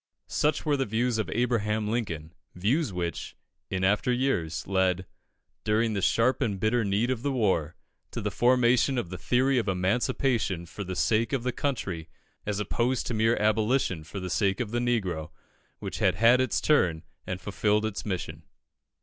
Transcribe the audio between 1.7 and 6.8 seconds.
Lincoln views which, in after years, led, during the sharp and